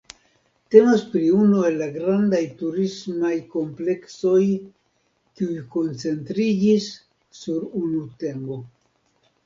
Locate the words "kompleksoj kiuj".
3.57-5.61